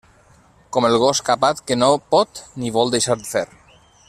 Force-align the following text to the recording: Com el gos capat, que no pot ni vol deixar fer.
Com 0.77 0.87
el 0.87 0.97
gos 1.03 1.21
capat, 1.27 1.61
que 1.69 1.79
no 1.83 1.91
pot 2.17 2.45
ni 2.63 2.77
vol 2.79 2.95
deixar 2.97 3.23
fer. 3.35 3.49